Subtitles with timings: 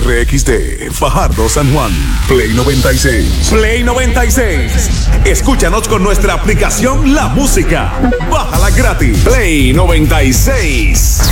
[0.00, 1.92] WRXD, Fajardo San Juan,
[2.26, 3.50] Play 96.
[3.52, 5.08] Play 96.
[5.24, 7.92] Escúchanos con nuestra aplicación La Música.
[8.28, 9.18] Bájala gratis.
[9.18, 11.30] Play 96.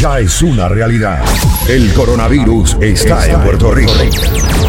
[0.00, 1.22] Ya es una realidad.
[1.68, 3.92] El coronavirus está en Puerto Rico.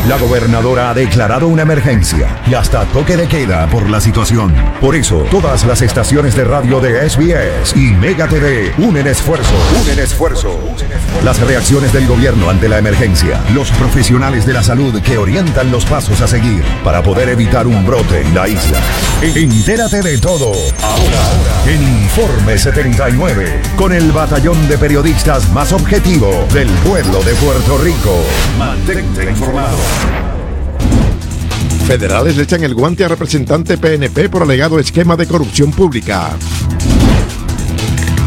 [0.07, 4.53] La gobernadora ha declarado una emergencia y hasta toque de queda por la situación.
[4.79, 9.99] Por eso, todas las estaciones de radio de SBS y Mega TV unen esfuerzo, unen
[9.99, 10.70] esfuerzo.
[11.23, 15.85] Las reacciones del gobierno ante la emergencia, los profesionales de la salud que orientan los
[15.85, 18.79] pasos a seguir para poder evitar un brote en la isla.
[19.21, 21.31] Entérate de todo ahora
[21.67, 28.23] en Informe 79 con el batallón de periodistas más objetivo del pueblo de Puerto Rico.
[28.57, 29.77] Mantente informado.
[31.85, 36.31] Federales le echan el guante a representante PNP por alegado esquema de corrupción pública.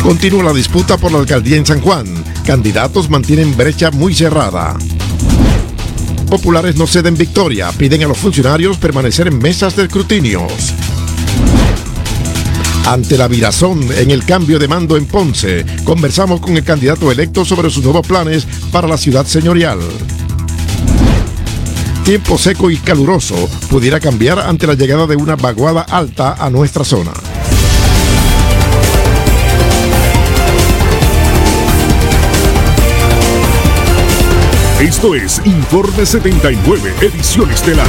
[0.03, 2.24] Continúa la disputa por la alcaldía en San Juan.
[2.47, 4.77] Candidatos mantienen brecha muy cerrada.
[6.29, 10.75] Populares no ceden victoria, piden a los funcionarios permanecer en mesas de escrutinios.
[12.87, 17.47] Ante la virazón en el cambio de mando en Ponce, conversamos con el candidato electo
[17.47, 19.79] sobre sus nuevos planes para la ciudad señorial.
[22.05, 26.85] Tiempo seco y caluroso pudiera cambiar ante la llegada de una vaguada alta a nuestra
[26.85, 27.13] zona.
[34.85, 37.87] Esto es Informe 79, edición estelar.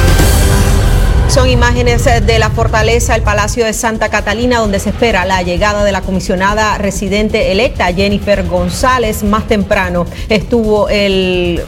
[1.28, 5.42] Son imágenes eh, de la fortaleza, el Palacio de Santa Catalina, donde se espera la
[5.42, 9.24] llegada de la comisionada residente electa Jennifer González.
[9.24, 11.62] Más temprano estuvo el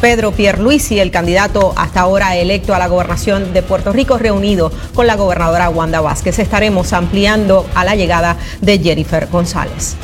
[0.00, 5.06] Pedro Pierluisi, el candidato hasta ahora electo a la gobernación de Puerto Rico, reunido con
[5.06, 6.40] la gobernadora Wanda Vázquez.
[6.40, 9.94] Estaremos ampliando a la llegada de Jennifer González.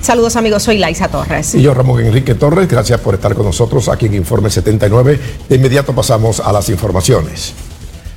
[0.00, 1.54] Saludos amigos, soy Laisa Torres.
[1.54, 5.20] Y yo Ramón Enrique Torres, gracias por estar con nosotros aquí en Informe 79.
[5.48, 7.52] De inmediato pasamos a las informaciones.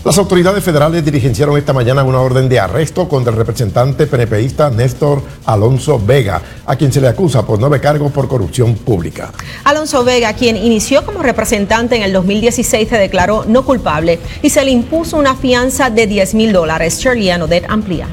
[0.05, 5.21] Las autoridades federales dirigenciaron esta mañana una orden de arresto contra el representante PNPista Néstor
[5.45, 9.31] Alonso Vega, a quien se le acusa por nueve cargos por corrupción pública.
[9.63, 14.65] Alonso Vega, quien inició como representante en el 2016, se declaró no culpable y se
[14.65, 16.99] le impuso una fianza de 10 mil dólares.
[16.99, 18.07] Shirley Anodet amplía.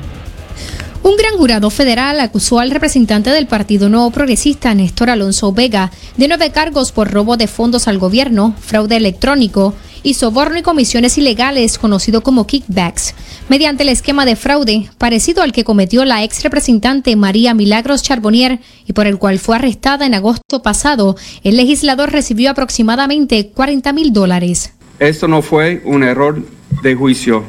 [1.02, 6.28] Un gran jurado federal acusó al representante del Partido Nuevo Progresista, Néstor Alonso Vega, de
[6.28, 11.78] nueve cargos por robo de fondos al gobierno, fraude electrónico, y soborno y comisiones ilegales
[11.78, 13.14] conocido como kickbacks,
[13.48, 18.60] mediante el esquema de fraude parecido al que cometió la ex representante María Milagros Charbonnier
[18.86, 24.12] y por el cual fue arrestada en agosto pasado, el legislador recibió aproximadamente 40 mil
[24.12, 24.72] dólares.
[24.98, 26.42] Esto no fue un error
[26.82, 27.44] de juicio,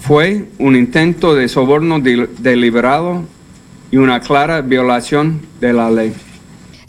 [0.00, 3.24] fue un intento de soborno deliberado
[3.90, 6.12] y una clara violación de la ley.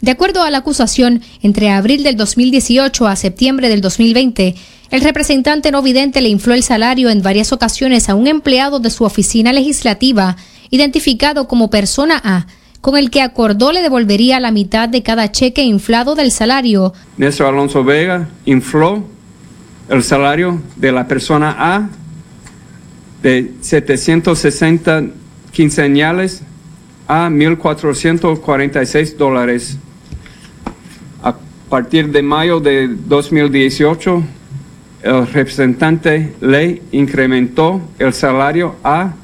[0.00, 4.54] De acuerdo a la acusación, entre abril del 2018 a septiembre del 2020,
[4.90, 8.90] el representante no vidente le infló el salario en varias ocasiones a un empleado de
[8.90, 10.36] su oficina legislativa,
[10.70, 12.46] identificado como persona A,
[12.80, 16.94] con el que acordó le devolvería la mitad de cada cheque inflado del salario.
[17.18, 19.04] Néstor Alonso Vega infló
[19.90, 21.90] el salario de la persona A
[23.22, 25.04] de 760
[25.52, 26.42] quinceañales
[27.06, 29.78] a 1.446 dólares
[31.22, 31.36] a
[31.72, 34.22] partir de mayo de 2018,
[35.02, 39.14] el representante le incrementó el salario a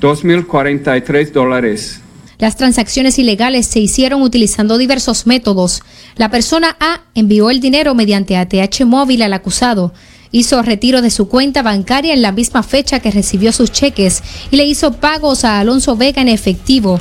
[0.00, 2.00] 2.043 dólares.
[2.38, 5.82] Las transacciones ilegales se hicieron utilizando diversos métodos.
[6.16, 9.94] La persona A envió el dinero mediante ATH móvil al acusado,
[10.34, 14.56] hizo retiro de su cuenta bancaria en la misma fecha que recibió sus cheques y
[14.56, 16.98] le hizo pagos a Alonso Vega en efectivo.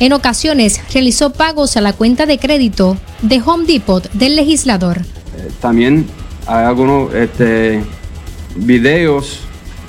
[0.00, 4.98] En ocasiones realizó pagos a la cuenta de crédito de Home Depot del legislador.
[4.98, 6.04] Eh, también
[6.46, 7.82] hay algunos este,
[8.54, 9.40] videos,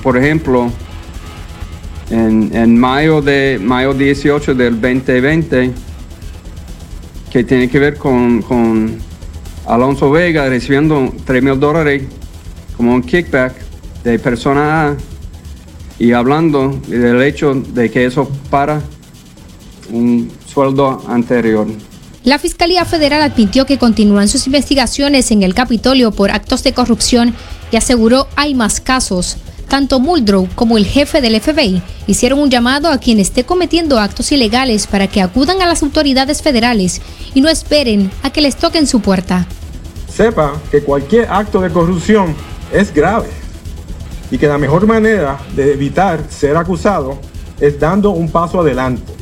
[0.01, 0.71] por ejemplo,
[2.09, 5.73] en, mayo, de, mayo 18 del 2020,
[7.29, 8.99] que tiene que ver con, con
[9.65, 12.03] Alonso Vega recibiendo 3 mil dólares
[12.75, 13.53] como un kickback
[14.03, 14.97] de persona A
[15.97, 18.81] y hablando del hecho de que eso para
[19.91, 21.67] un sueldo anterior.
[22.23, 27.35] La Fiscalía Federal admitió que continúan sus investigaciones en el Capitolio por actos de corrupción
[27.71, 29.37] y aseguró hay más casos.
[29.67, 34.31] Tanto Muldrow como el jefe del FBI hicieron un llamado a quien esté cometiendo actos
[34.31, 37.01] ilegales para que acudan a las autoridades federales
[37.33, 39.47] y no esperen a que les toquen su puerta.
[40.11, 42.35] Sepa que cualquier acto de corrupción
[42.71, 43.29] es grave
[44.31, 47.17] y que la mejor manera de evitar ser acusado
[47.59, 49.13] es dando un paso adelante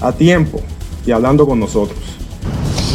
[0.00, 0.60] a tiempo
[1.06, 1.98] y hablando con nosotros.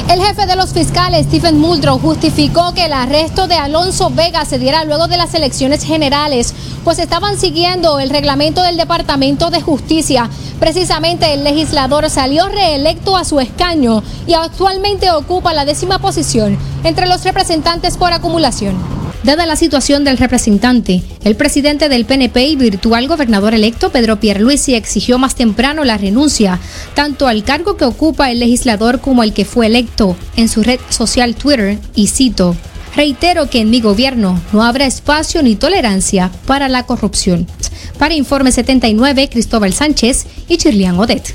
[0.10, 4.60] El jefe de los fiscales, Stephen Muldrow, justificó que el arresto de Alonso Vega se
[4.60, 6.54] diera luego de las elecciones generales,
[6.84, 10.30] pues estaban siguiendo el reglamento del Departamento de Justicia.
[10.60, 17.08] Precisamente el legislador salió reelecto a su escaño y actualmente ocupa la décima posición entre
[17.08, 19.03] los representantes por acumulación.
[19.24, 24.76] Dada la situación del representante, el presidente del PNP y virtual gobernador electo Pedro Pierluisi
[24.76, 26.60] exigió más temprano la renuncia,
[26.94, 30.82] tanto al cargo que ocupa el legislador como el que fue electo, en su red
[30.90, 32.58] social Twitter, y cito,
[32.98, 37.48] Reitero que en mi gobierno no habrá espacio ni tolerancia para la corrupción.
[37.98, 41.34] Para Informe 79, Cristóbal Sánchez y Chirlian Odet.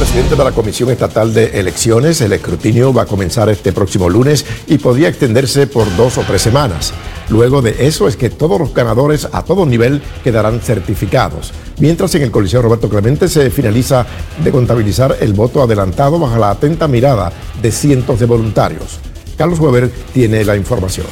[0.00, 4.46] Presidente de la Comisión Estatal de Elecciones, el escrutinio va a comenzar este próximo lunes
[4.66, 6.94] y podría extenderse por dos o tres semanas.
[7.28, 11.52] Luego de eso es que todos los ganadores a todo nivel quedarán certificados.
[11.80, 14.06] Mientras en el Coliseo Roberto Clemente se finaliza
[14.42, 17.30] de contabilizar el voto adelantado bajo la atenta mirada
[17.60, 19.00] de cientos de voluntarios.
[19.36, 21.08] Carlos Weber tiene la información.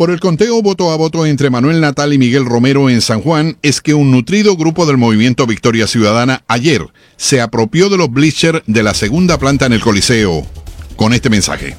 [0.00, 3.58] Por el conteo voto a voto entre Manuel Natal y Miguel Romero en San Juan
[3.60, 6.86] es que un nutrido grupo del movimiento Victoria Ciudadana ayer
[7.18, 10.46] se apropió de los bleachers de la segunda planta en el Coliseo
[10.96, 11.76] con este mensaje.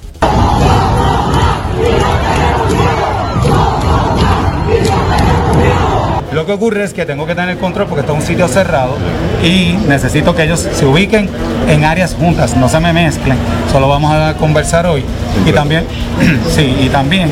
[6.31, 8.97] Lo que ocurre es que tengo que tener control porque esto es un sitio cerrado
[9.41, 11.29] y necesito que ellos se ubiquen
[11.69, 13.37] en áreas juntas, no se me mezclen.
[13.71, 15.01] Solo vamos a conversar hoy.
[15.45, 15.85] Y también,
[16.53, 17.29] sí, y también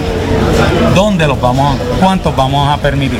[0.96, 3.20] dónde los vamos, cuántos vamos a permitir.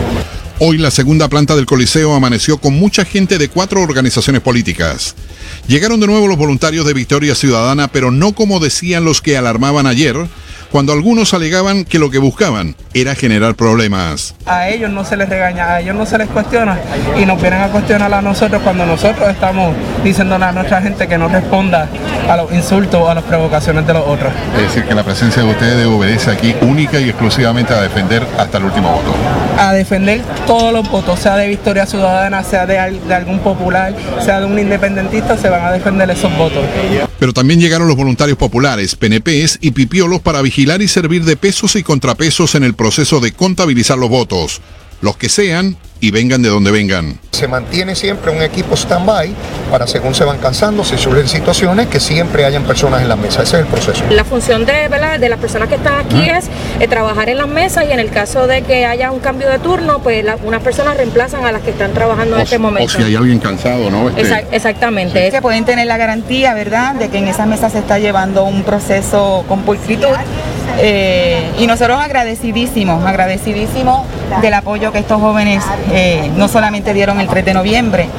[0.60, 5.16] Hoy la segunda planta del Coliseo amaneció con mucha gente de cuatro organizaciones políticas.
[5.68, 9.86] Llegaron de nuevo los voluntarios de Victoria Ciudadana, pero no como decían los que alarmaban
[9.86, 10.16] ayer,
[10.72, 14.36] cuando algunos alegaban que lo que buscaban era generar problemas.
[14.46, 16.78] A ellos no se les regaña, a ellos no se les cuestiona
[17.18, 21.18] y nos vienen a cuestionar a nosotros cuando nosotros estamos diciéndole a nuestra gente que
[21.18, 21.88] no responda
[22.28, 24.32] a los insultos o a las provocaciones de los otros.
[24.56, 28.58] Es decir, que la presencia de ustedes obedece aquí única y exclusivamente a defender hasta
[28.60, 29.14] el último voto.
[29.58, 33.94] A defender todos los votos, sea de Victoria Ciudadana, sea de, de algún popular,
[34.24, 36.64] sea de un independentista, se van a defender esos votos.
[37.20, 41.76] Pero también llegaron los voluntarios populares, PNPs y pipiolos para vigilar y servir de pesos
[41.76, 44.62] y contrapesos en el proceso de contabilizar los votos,
[45.02, 47.20] los que sean y vengan de donde vengan.
[47.32, 49.34] Se mantiene siempre un equipo stand-by
[49.70, 53.44] para según se van cansando, si surgen situaciones, que siempre hayan personas en la mesa.
[53.44, 54.04] Ese es el proceso.
[54.10, 56.46] La función de, de las personas que están aquí es
[56.80, 59.60] eh, trabajar en las mesas y en el caso de que haya un cambio de
[59.60, 62.86] turno, pues unas personas reemplazan a las que están trabajando en este momento.
[62.86, 64.10] O si hay alguien cansado, ¿no?
[64.10, 65.32] Este, exactamente.
[65.32, 68.64] Que pueden tener la garantía, ¿verdad?, de que en esa mesa se está llevando un
[68.64, 70.08] proceso con pulcritud.
[70.82, 74.08] Eh, y nosotros agradecidísimos, agradecidísimos
[74.42, 78.10] del apoyo que estos jóvenes eh, no solamente dieron el 3 de noviembre,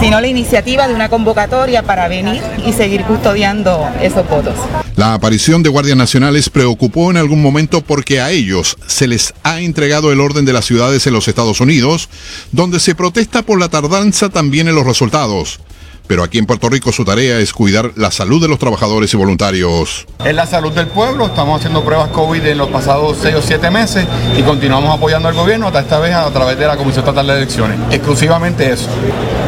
[0.00, 4.54] sino la iniciativa de una convocatoria para venir y seguir custodiando esos votos.
[4.96, 9.60] La aparición de guardias nacionales preocupó en algún momento porque a ellos se les ha
[9.60, 12.08] entregado el orden de las ciudades en los Estados Unidos,
[12.52, 15.58] donde se protesta por la tardanza también en los resultados
[16.06, 19.16] pero aquí en Puerto Rico su tarea es cuidar la salud de los trabajadores y
[19.16, 20.06] voluntarios.
[20.24, 23.70] Es la salud del pueblo, estamos haciendo pruebas COVID en los pasados seis o siete
[23.70, 24.06] meses
[24.36, 27.36] y continuamos apoyando al gobierno hasta esta vez a través de la Comisión Estatal de
[27.36, 27.78] Elecciones.
[27.90, 28.88] Exclusivamente eso.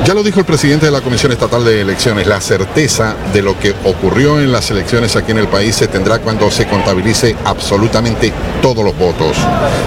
[0.06, 3.58] Ya lo dijo el presidente de la Comisión Estatal de Elecciones, la certeza de lo
[3.58, 8.32] que ocurrió en las elecciones aquí en el país se tendrá cuando se contabilice absolutamente
[8.62, 9.36] todos los votos.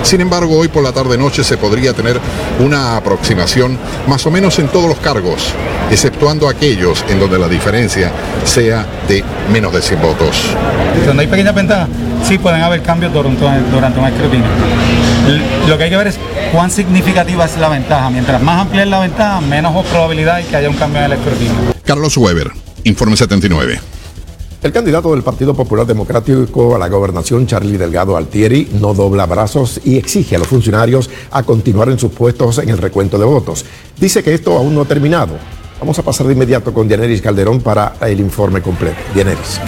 [0.03, 2.19] Sin embargo, hoy por la tarde-noche se podría tener
[2.59, 3.77] una aproximación
[4.09, 5.53] más o menos en todos los cargos,
[5.89, 8.11] exceptuando aquellos en donde la diferencia
[8.43, 9.23] sea de
[9.53, 10.35] menos de 100 votos.
[11.05, 11.87] Donde hay pequeñas ventajas,
[12.27, 14.47] sí pueden haber cambios durante, durante un escrutinio.
[15.67, 16.19] Lo que hay que ver es
[16.51, 18.09] cuán significativa es la ventaja.
[18.09, 21.13] Mientras más amplia es la ventaja, menos probabilidad hay que haya un cambio en el
[21.13, 21.53] escrutinio.
[21.83, 22.51] Carlos Weber,
[22.83, 23.79] Informe 79.
[24.61, 29.79] El candidato del Partido Popular Democrático a la gobernación, Charlie Delgado Altieri, no dobla brazos
[29.85, 33.65] y exige a los funcionarios a continuar en sus puestos en el recuento de votos.
[33.97, 35.37] Dice que esto aún no ha terminado
[35.79, 38.97] Vamos a pasar de inmediato con Dianeris Calderón para el informe completo.
[39.13, 39.61] Dianeris.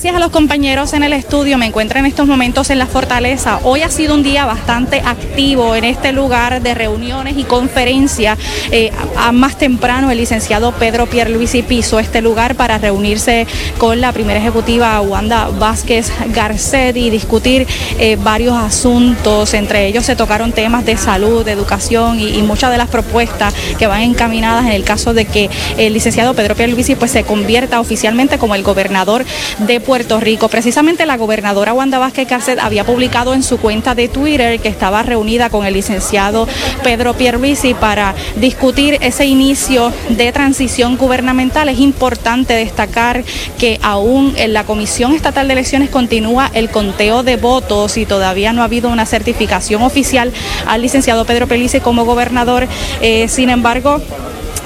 [0.00, 3.60] Gracias a los compañeros en el estudio, me encuentro en estos momentos en la fortaleza.
[3.64, 8.38] Hoy ha sido un día bastante activo en este lugar de reuniones y conferencias.
[8.70, 8.92] Eh,
[9.34, 14.98] más temprano el licenciado Pedro Pierluisi pisó este lugar para reunirse con la primera ejecutiva
[15.02, 17.66] Wanda Vázquez Garcet y discutir
[17.98, 19.52] eh, varios asuntos.
[19.52, 23.86] Entre ellos se tocaron temas de salud, de educación y, muchas de las propuestas que
[23.86, 28.38] van encaminadas en el caso de que el licenciado Pedro Pierluisi pues se convierta oficialmente
[28.38, 29.26] como el gobernador
[29.58, 30.48] de Puerto Rico.
[30.48, 35.02] Precisamente la gobernadora Wanda Vázquez Carcet había publicado en su cuenta de Twitter que estaba
[35.02, 36.46] reunida con el licenciado
[36.84, 41.68] Pedro Pierluisi para discutir ese inicio de transición gubernamental.
[41.68, 43.24] Es importante destacar
[43.58, 48.52] que aún en la Comisión Estatal de Elecciones continúa el conteo de votos y todavía
[48.52, 50.32] no ha habido una certificación oficial
[50.68, 52.68] al licenciado Pedro Pierluisi como gobernador.
[53.00, 54.00] Eh, sin embargo,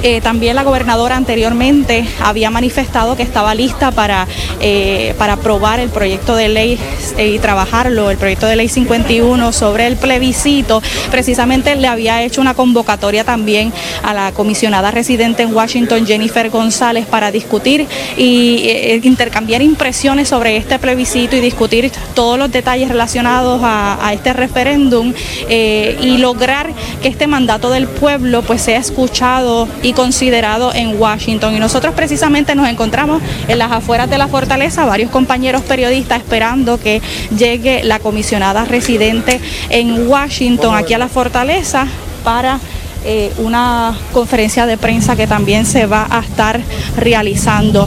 [0.06, 4.28] eh, también la gobernadora anteriormente había manifestado que estaba lista para,
[4.60, 6.78] eh, para aprobar el proyecto de ley
[7.16, 10.82] eh, y trabajarlo, el proyecto de ley 51 sobre el plebiscito.
[11.10, 17.06] Precisamente le había hecho una convocatoria también a la comisionada residente en Washington, Jennifer González,
[17.06, 17.86] para discutir
[18.18, 25.14] y intercambiar impresiones sobre este plebiscito y discutir todos los detalles relacionados a, este referéndum
[25.48, 26.70] y lograr
[27.00, 31.54] que este mandato del pueblo pues sea escuchado y considerado en Washington.
[31.54, 36.78] Y nosotros precisamente nos encontramos en las afueras de la fortaleza, varios compañeros periodistas esperando
[36.78, 37.00] que
[37.36, 41.86] llegue la comisionada residente en Washington, aquí a la fortaleza,
[42.22, 42.60] para
[43.04, 46.60] eh, una conferencia de prensa que también se va a estar
[46.96, 47.86] realizando.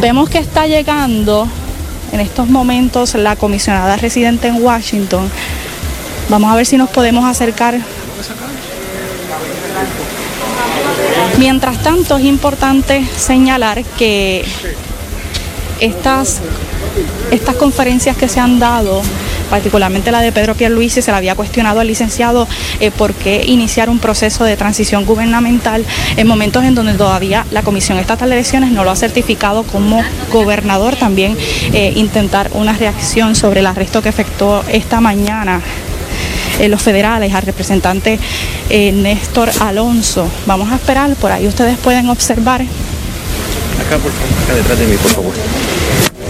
[0.00, 1.48] Vemos que está llegando
[2.12, 5.28] en estos momentos la comisionada residente en Washington.
[6.28, 7.78] Vamos a ver si nos podemos acercar
[11.38, 14.44] Mientras tanto, es importante señalar que
[15.80, 16.40] estas,
[17.30, 19.02] estas conferencias que se han dado
[19.50, 22.48] particularmente la de Pedro Pierluisi, se le había cuestionado al licenciado
[22.80, 25.84] eh, por qué iniciar un proceso de transición gubernamental
[26.16, 30.02] en momentos en donde todavía la Comisión Estatal de Elecciones no lo ha certificado como
[30.32, 30.96] gobernador.
[30.96, 31.36] También
[31.72, 35.60] eh, intentar una reacción sobre el arresto que efectuó esta mañana
[36.60, 38.18] eh, los federales, al representante
[38.70, 40.28] eh, Néstor Alonso.
[40.46, 42.62] Vamos a esperar, por ahí ustedes pueden observar.
[42.62, 45.32] Acá, por favor, acá detrás de mí, por favor.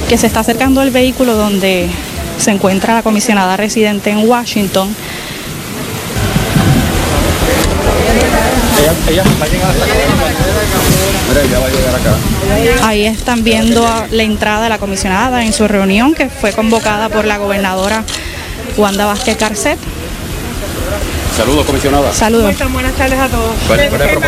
[0.09, 1.89] Que se está acercando el vehículo donde
[2.39, 4.95] se encuentra la comisionada residente en Washington.
[9.09, 9.95] Ella, va a llegar hasta acá.
[11.29, 12.87] Mira, ella va a llegar acá.
[12.87, 17.25] Ahí están viendo la entrada de la comisionada en su reunión que fue convocada por
[17.25, 18.05] la gobernadora
[18.77, 19.79] Wanda Vázquez Carcet.
[21.37, 22.13] Saludos, comisionada.
[22.13, 22.55] Saludos.
[22.73, 23.57] Buenas tardes a todos.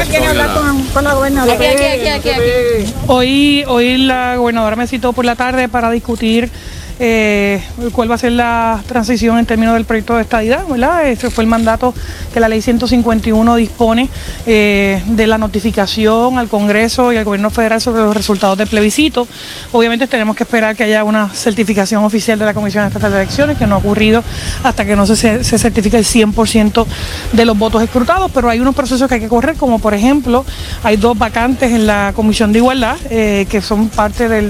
[0.09, 1.55] ¿Quién habla con, con la gobernadora?
[1.55, 6.51] Aquí, aquí, aquí, aquí, Hoy, hoy la gobernadora me citó por la tarde para discutir
[6.99, 7.63] eh,
[7.93, 11.09] cuál va a ser la transición en términos del proyecto de estadidad, ¿verdad?
[11.09, 11.93] Ese fue el mandato
[12.33, 14.09] que la ley 151 dispone
[14.47, 19.29] eh, de la notificación al Congreso y al Gobierno Federal sobre los resultados del plebiscito.
[19.73, 23.59] Obviamente tenemos que esperar que haya una certificación oficial de la Comisión Estatal de Elecciones,
[23.59, 24.25] que no ha ocurrido
[24.63, 26.87] hasta que no se, se certifique el 100%
[27.33, 30.45] de los votos escrutados, pero hay unos procesos que hay que correr, como por ejemplo,
[30.83, 34.47] hay dos vacantes en la Comisión de Igualdad, eh, que son parte del,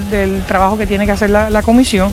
[0.46, 2.12] trabajo que tiene que hacer la comisión.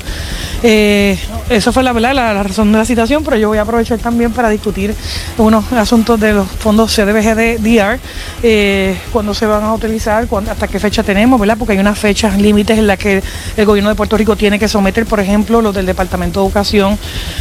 [0.65, 3.99] Eh, eso fue la, verdad, la, razón de la citación, pero yo voy a aprovechar
[3.99, 4.95] también para discutir
[5.37, 7.99] unos asuntos de los fondos CDBG DR,
[8.41, 11.57] eh, cuándo se van a utilizar, hasta qué fecha tenemos, ¿verdad?
[11.59, 13.21] Porque hay unas fechas límites en las que
[13.57, 16.97] el gobierno de Puerto Rico tiene que someter, por ejemplo, los del Departamento de Educación,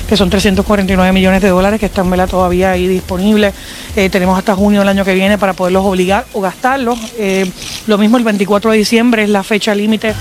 [0.08, 2.28] que son 349 millones de dólares que están ¿verdad?
[2.28, 3.54] todavía ahí disponibles.
[3.94, 6.98] Eh, tenemos hasta junio del año que viene para poderlos obligar o gastarlos.
[7.18, 7.48] Eh,
[7.86, 10.14] lo mismo el 24 de diciembre es la fecha límite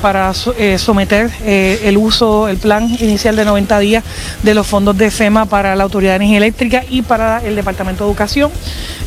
[0.00, 4.04] para someter el uso, el plan inicial de 90 días
[4.42, 8.04] de los fondos de FEMA para la Autoridad de Energía Eléctrica y para el Departamento
[8.04, 8.50] de Educación.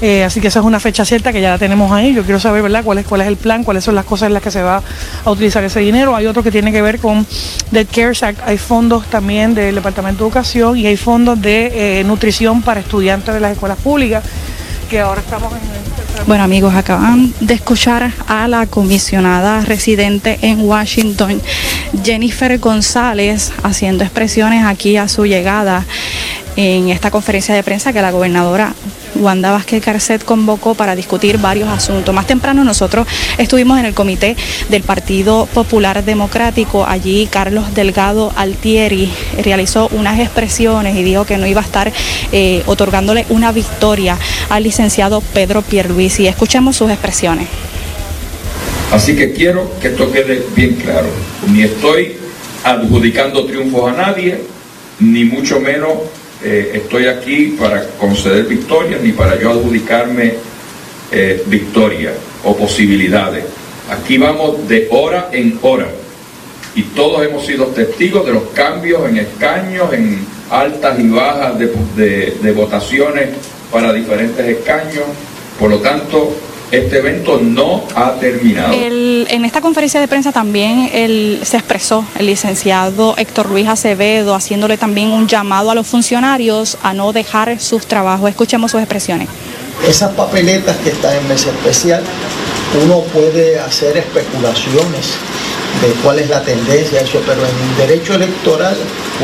[0.01, 2.13] Eh, así que esa es una fecha cierta que ya la tenemos ahí.
[2.13, 2.83] Yo quiero saber ¿verdad?
[2.83, 4.81] Cuál, es, cuál es el plan, cuáles son las cosas en las que se va
[5.25, 6.15] a utilizar ese dinero.
[6.15, 7.25] Hay otro que tiene que ver con
[7.71, 8.39] The CARES Act.
[8.45, 13.33] Hay fondos también del Departamento de Educación y hay fondos de eh, nutrición para estudiantes
[13.33, 14.23] de las escuelas públicas
[14.89, 15.79] que ahora estamos en
[16.25, 21.41] bueno amigos, acaban de escuchar a la comisionada residente en Washington,
[22.03, 25.85] Jennifer González, haciendo expresiones aquí a su llegada
[26.55, 28.73] en esta conferencia de prensa que la gobernadora
[29.15, 32.13] Wanda Vázquez Carcet convocó para discutir varios asuntos.
[32.13, 34.35] Más temprano nosotros estuvimos en el comité
[34.69, 36.85] del Partido Popular Democrático.
[36.85, 39.11] Allí Carlos Delgado Altieri
[39.43, 41.91] realizó unas expresiones y dijo que no iba a estar
[42.31, 44.17] eh, otorgándole una victoria
[44.49, 46.27] al licenciado Pedro Pierluisi.
[46.27, 47.47] Escuchemos sus expresiones.
[48.91, 51.07] Así que quiero que esto quede bien claro.
[51.51, 52.13] Ni estoy
[52.63, 54.39] adjudicando triunfos a nadie,
[54.99, 55.91] ni mucho menos
[56.43, 60.33] eh, estoy aquí para conceder victorias ni para yo adjudicarme
[61.11, 63.43] eh, victorias o posibilidades.
[63.91, 65.87] Aquí vamos de hora en hora
[66.75, 72.37] y todos hemos sido testigos de los cambios en escaños, en altas y bajas de,
[72.41, 73.29] de votaciones
[73.71, 75.05] para diferentes escaños.
[75.59, 76.33] Por lo tanto,
[76.71, 78.73] este evento no ha terminado.
[78.73, 80.89] en esta conferencia de prensa también
[81.43, 86.93] se expresó el licenciado Héctor Luis Acevedo, haciéndole también un llamado a los funcionarios a
[86.93, 88.29] no dejar sus trabajos.
[88.29, 89.29] Escuchemos sus expresiones.
[89.87, 92.03] Esas papeletas que están en mesa especial,
[92.83, 95.13] uno puede hacer especulaciones
[95.81, 98.75] de cuál es la tendencia, eso, pero en el derecho electoral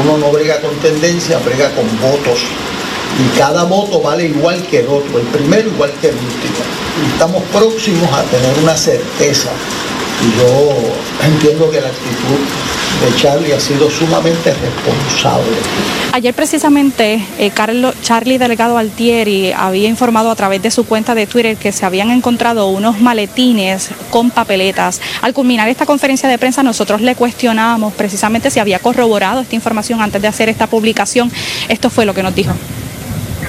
[0.02, 2.40] uno no brega con tendencia, brega con votos.
[3.18, 6.56] Y cada voto vale igual que el otro, el primero igual que el último.
[7.14, 9.52] Estamos próximos a tener una certeza.
[10.22, 12.40] Y yo entiendo que la actitud
[13.02, 15.58] de Charlie ha sido sumamente responsable.
[16.14, 21.28] Ayer precisamente eh, Carlos, Charlie Delegado Altieri había informado a través de su cuenta de
[21.28, 25.02] Twitter que se habían encontrado unos maletines con papeletas.
[25.22, 30.02] Al culminar esta conferencia de prensa nosotros le cuestionábamos precisamente si había corroborado esta información
[30.02, 31.32] antes de hacer esta publicación.
[31.68, 32.54] Esto fue lo que nos dijo.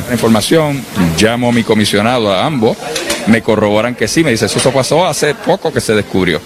[0.09, 0.85] La información,
[1.19, 2.77] llamo a mi comisionado a ambos,
[3.27, 6.41] me corroboran que sí, me dice, eso pasó hace poco que se descubrió.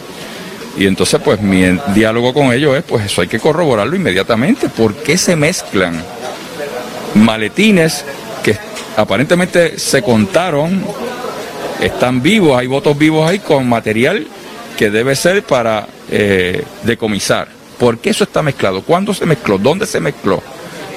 [0.79, 1.64] Y entonces, pues mi
[1.95, 4.69] diálogo con ellos es, pues eso hay que corroborarlo inmediatamente.
[4.69, 6.02] ¿Por qué se mezclan
[7.14, 8.05] maletines
[8.43, 8.57] que
[8.97, 10.83] aparentemente se contaron,
[11.81, 14.26] están vivos, hay votos vivos ahí con material
[14.79, 17.49] que debe ser para eh, decomisar?
[17.79, 18.83] ¿Por qué eso está mezclado?
[18.83, 19.59] ¿Cuándo se mezcló?
[19.59, 20.43] ¿Dónde se mezcló?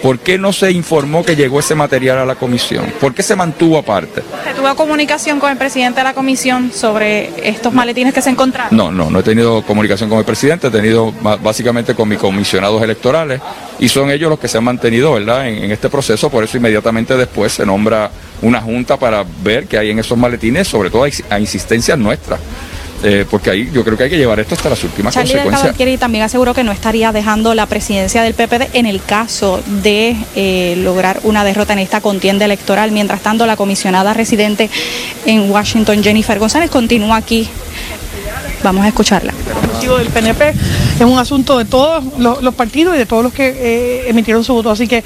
[0.04, 2.92] ¿Por qué no se informó que llegó ese material a la comisión?
[3.00, 4.22] ¿Por qué se mantuvo aparte?
[4.44, 8.76] ¿Se tuvo comunicación con el presidente de la comisión sobre estos maletines que se encontraron?
[8.76, 12.84] No, no, no he tenido comunicación con el presidente, he tenido básicamente con mis comisionados
[12.84, 13.40] electorales
[13.80, 16.58] y son ellos los que se han mantenido, ¿verdad?, en, en este proceso, por eso
[16.58, 21.06] inmediatamente después se nombra una junta para ver qué hay en esos maletines, sobre todo
[21.30, 22.42] a insistencias nuestras.
[23.06, 26.00] Eh, porque ahí yo creo que hay que llevar esto hasta las últimas Charlie consecuencias.
[26.00, 30.76] también aseguró que no estaría dejando la presidencia del PPD en el caso de eh,
[30.78, 32.92] lograr una derrota en esta contienda electoral.
[32.92, 34.70] Mientras tanto, la comisionada residente
[35.26, 37.50] en Washington, Jennifer González, continúa aquí.
[38.64, 39.34] Vamos a escucharla.
[39.82, 40.54] El del PNP
[41.00, 44.54] es un asunto de todos los, partidos y de todos los que eh, emitieron su
[44.54, 44.70] voto.
[44.70, 45.04] Así que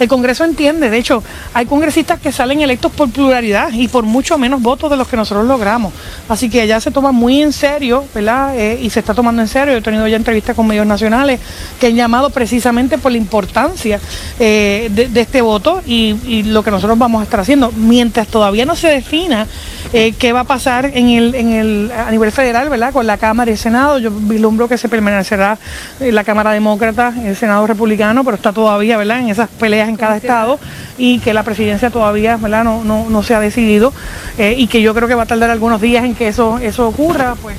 [0.00, 1.22] el Congreso entiende, de hecho,
[1.54, 5.16] hay congresistas que salen electos por pluralidad y por mucho menos votos de los que
[5.16, 5.92] nosotros logramos.
[6.28, 8.58] Así que ya se toma muy en serio, ¿verdad?
[8.58, 9.74] Eh, y se está tomando en serio.
[9.74, 11.40] Yo he tenido ya entrevistas con medios nacionales
[11.80, 14.00] que han llamado precisamente por la importancia
[14.38, 17.72] eh, de, este voto y, lo que nosotros vamos a estar haciendo.
[17.72, 19.46] Mientras todavía no se defina
[19.92, 22.92] qué va a pasar en el, en el, a nivel federal, ¿verdad?
[22.92, 24.88] Con la Cámara y el Senado, yo vislumbro que se
[25.26, 25.58] permanecerá
[26.00, 29.20] la Cámara Demócrata, el Senado Republicano, pero está todavía, ¿verdad?
[29.20, 30.58] En esas peleas en cada estado
[30.98, 33.92] y que la presidencia todavía No, no, se ha decidido
[34.38, 36.86] eh, y que yo creo que va a tardar algunos días en que eso, eso
[36.86, 37.56] ocurra, pues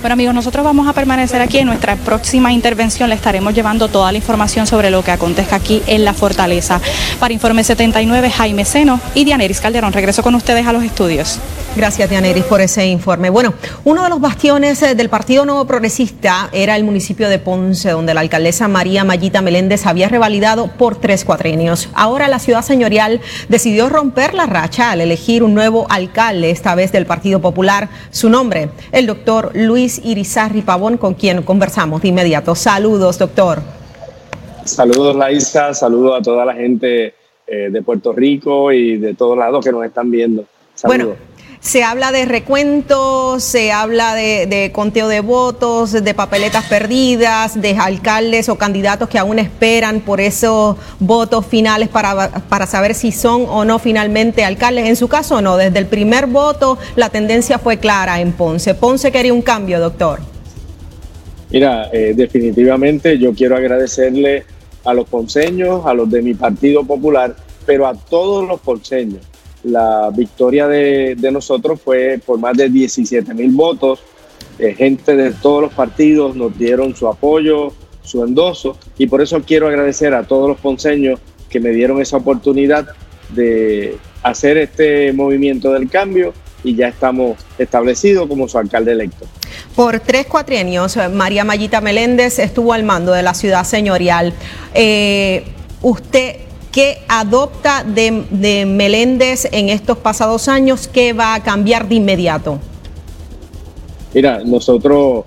[0.00, 1.58] bueno amigos, nosotros vamos a permanecer aquí.
[1.58, 5.82] En nuestra próxima intervención le estaremos llevando toda la información sobre lo que acontezca aquí
[5.86, 6.80] en la fortaleza.
[7.18, 9.92] Para Informe 79, Jaime Seno y Dianeris Calderón.
[9.92, 11.40] Regreso con ustedes a los estudios.
[11.76, 13.30] Gracias, Dianeris, por ese informe.
[13.30, 17.90] Bueno, uno de los bastiones eh, del Partido Nuevo Progresista era el municipio de Ponce,
[17.90, 21.88] donde la alcaldesa María Mayita Meléndez había revalidado por tres cuatrenios.
[21.94, 26.92] Ahora la ciudad señorial decidió romper la racha al elegir un nuevo alcalde, esta vez
[26.92, 27.88] del Partido Popular.
[28.12, 32.54] Su nombre, el doctor Luis Irizarri Pavón, con quien conversamos de inmediato.
[32.54, 33.60] Saludos, doctor.
[34.64, 35.74] Saludos, Laisa.
[35.74, 37.14] Saludos a toda la gente
[37.48, 40.44] eh, de Puerto Rico y de todos lados que nos están viendo.
[40.76, 41.06] Saludos.
[41.06, 41.33] Bueno,
[41.64, 48.50] se habla de recuentos, se habla de, conteo de votos, de papeletas perdidas, de alcaldes
[48.50, 53.64] o candidatos que aún esperan por esos votos finales para, para saber si son o
[53.64, 54.86] no finalmente alcaldes.
[54.88, 55.56] En su caso, no.
[55.56, 58.74] Desde el primer voto, la tendencia fue clara en Ponce.
[58.74, 60.20] Ponce quería un cambio, doctor.
[61.48, 64.44] Mira, eh, definitivamente yo quiero agradecerle
[64.84, 69.22] a los ponceños, a los de mi Partido Popular, pero a todos los ponceños
[69.64, 74.00] la victoria de, nosotros fue por más de 17 mil votos.
[74.58, 77.72] Eh, gente de todos los partidos nos dieron su apoyo,
[78.02, 82.18] su endoso, y por eso quiero agradecer a todos los ponceños que me dieron esa
[82.18, 82.86] oportunidad
[83.30, 89.26] de hacer este movimiento del cambio y ya estamos establecidos como su alcalde electo.
[89.74, 94.32] Por tres cuatrienios, María Mayita Meléndez estuvo al mando de la ciudad señorial.
[94.72, 95.44] Eh,
[95.82, 96.36] usted
[96.74, 100.88] ¿Qué adopta de, Meléndez en estos pasados años?
[100.88, 102.58] ¿Qué va a cambiar de inmediato?
[104.12, 105.24] Mira, nosotros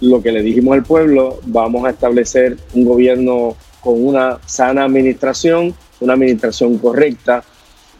[0.00, 5.72] lo que le dijimos al pueblo, vamos a establecer un gobierno con una sana administración,
[6.00, 7.44] una administración correcta,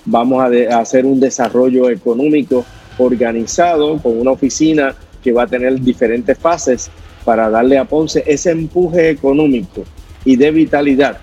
[0.04, 2.64] vamos a, hacer un desarrollo económico
[2.98, 6.90] organizado con una oficina que va a tener diferentes fases
[7.24, 9.84] para darle a Ponce ese empuje económico
[10.24, 11.18] y de vitalidad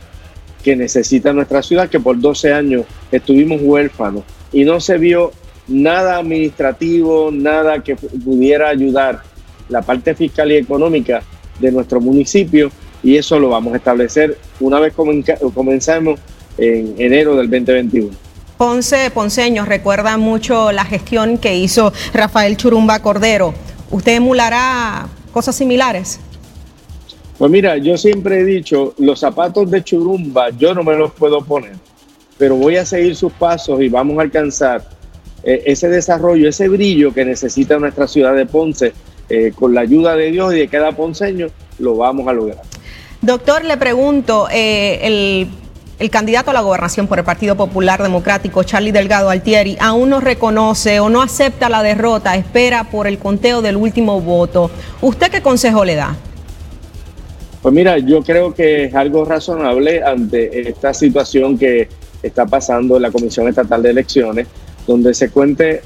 [0.69, 5.32] que necesita nuestra ciudad, que por 12 años estuvimos huérfanos y no se vio
[5.67, 9.23] nada administrativo, nada que pudiera ayudar
[9.67, 11.23] la parte fiscal y económica
[11.60, 16.19] de nuestro municipio y eso lo vamos a establecer una vez comenzamos
[16.60, 18.10] en enero del 2021.
[18.55, 23.55] Ponce, Ponceños, recuerda mucho la gestión que hizo Rafael Churumba Cordero.
[23.89, 26.19] ¿Usted emulará cosas similares?
[27.39, 31.41] Pues mira, yo siempre he dicho, los zapatos de Churumba yo no me los puedo
[31.41, 31.71] poner,
[32.38, 34.84] pero voy a seguir sus pasos y vamos a alcanzar
[35.43, 38.93] eh, ese desarrollo, ese brillo que necesita nuestra ciudad de Ponce.
[39.32, 42.62] Eh, con la ayuda de Dios y de cada ponceño, lo vamos a lograr.
[43.21, 45.47] Doctor, le pregunto, eh, el
[45.99, 50.21] el candidato a la gobernación por el Partido Popular Democrático, Charlie Delgado Altieri, aún no
[50.21, 54.71] reconoce o no acepta la derrota, espera por el conteo del último voto.
[55.02, 56.15] ¿Usted qué consejo le da?
[57.62, 61.89] Pues mira, yo creo que es algo razonable ante esta situación que
[62.24, 64.48] está pasando en la Comisión Estatal de Elecciones,
[64.88, 65.82] donde se cuente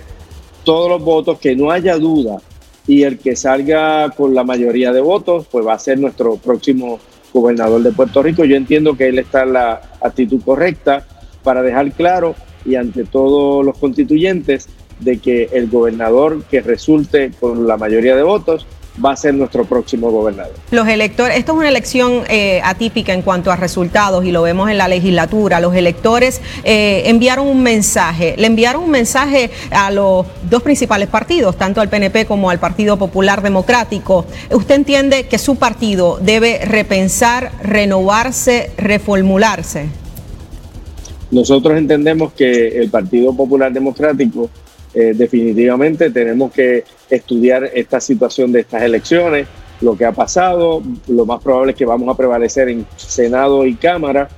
[0.63, 2.37] todos los votos, que no haya duda,
[2.85, 6.99] y el que salga con la mayoría de votos, pues va a ser nuestro próximo
[7.33, 8.45] gobernador de Puerto Rico.
[8.45, 11.07] Yo entiendo que él está en la actitud correcta
[11.43, 14.67] para dejar claro y ante todos los constituyentes
[14.99, 18.65] de que el gobernador que resulte con la mayoría de votos
[19.03, 20.53] va a ser nuestro próximo gobernador.
[20.71, 24.69] Los electores, esto es una elección eh, atípica en cuanto a resultados y lo vemos
[24.69, 25.59] en la legislatura.
[25.59, 31.57] Los electores eh, enviaron un mensaje, le enviaron un mensaje a los dos principales partidos,
[31.57, 34.25] tanto al PNP como al Partido Popular Democrático.
[34.51, 39.87] ¿Usted entiende que su partido debe repensar, renovarse, reformularse?
[41.31, 44.49] Nosotros entendemos que el Partido Popular Democrático
[44.93, 49.47] eh, definitivamente tenemos que estudiar esta situación de estas elecciones,
[49.81, 53.75] lo que ha pasado, lo más probable es que vamos a prevalecer en Senado y
[53.75, 54.29] Cámara.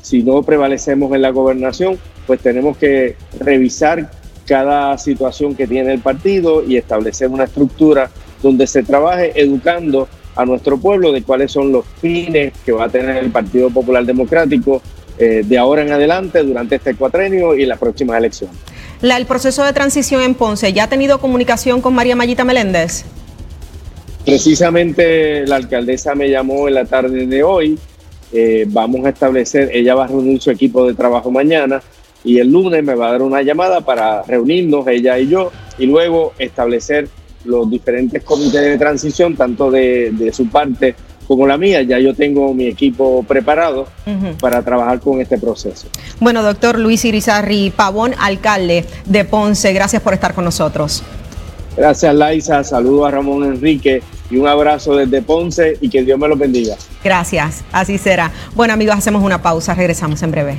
[0.00, 4.10] Si no prevalecemos en la gobernación, pues tenemos que revisar
[4.46, 8.10] cada situación que tiene el partido y establecer una estructura
[8.42, 12.88] donde se trabaje educando a nuestro pueblo de cuáles son los fines que va a
[12.88, 14.82] tener el Partido Popular Democrático
[15.18, 18.56] eh, de ahora en adelante durante este cuatrenio y las próximas elecciones
[19.12, 23.04] el proceso de transición en Ponce, ¿ya ha tenido comunicación con María Mayita Meléndez?
[24.24, 27.78] Precisamente la alcaldesa me llamó en la tarde de hoy.
[28.32, 31.82] Eh, vamos a establecer, ella va a reunir su equipo de trabajo mañana
[32.24, 35.84] y el lunes me va a dar una llamada para reunirnos, ella y yo, y
[35.84, 37.08] luego establecer
[37.44, 40.94] los diferentes comités de transición, tanto de su parte
[41.26, 43.86] como la mía, ya yo tengo mi equipo preparado
[44.40, 45.88] para trabajar con este proceso.
[46.20, 51.02] Bueno, doctor Luis Irizarri Pavón, alcalde de Ponce, gracias por estar con nosotros.
[51.76, 52.62] Gracias, Laisa.
[52.62, 56.76] Saludo a Ramón Enrique y un abrazo desde Ponce y que Dios me lo bendiga.
[57.02, 58.30] Gracias, así será.
[58.54, 60.58] Bueno, amigos, hacemos una pausa, regresamos en breve.